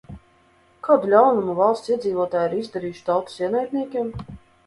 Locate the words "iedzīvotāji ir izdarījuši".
1.93-3.05